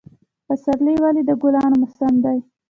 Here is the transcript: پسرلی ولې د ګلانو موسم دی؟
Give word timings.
پسرلی 0.47 0.95
ولې 1.03 1.21
د 1.25 1.31
ګلانو 1.41 1.75
موسم 1.81 2.13
دی؟ 2.23 2.39